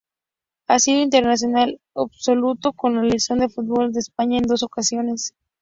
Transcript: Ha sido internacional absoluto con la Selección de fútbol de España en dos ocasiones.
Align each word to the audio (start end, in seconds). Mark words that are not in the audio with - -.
Ha 0.67 0.79
sido 0.79 0.99
internacional 1.03 1.79
absoluto 1.93 2.73
con 2.73 2.95
la 2.95 3.01
Selección 3.03 3.37
de 3.37 3.49
fútbol 3.49 3.93
de 3.93 3.99
España 3.99 4.39
en 4.39 4.45
dos 4.47 4.63
ocasiones. 4.63 5.35